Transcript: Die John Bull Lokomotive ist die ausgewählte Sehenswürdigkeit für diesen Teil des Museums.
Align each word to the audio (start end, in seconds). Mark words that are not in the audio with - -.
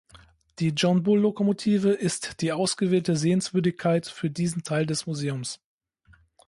Die 0.57 0.69
John 0.69 1.03
Bull 1.03 1.19
Lokomotive 1.19 1.89
ist 1.91 2.41
die 2.41 2.51
ausgewählte 2.51 3.15
Sehenswürdigkeit 3.15 4.07
für 4.07 4.31
diesen 4.31 4.63
Teil 4.63 4.87
des 4.87 5.05
Museums. 5.05 5.59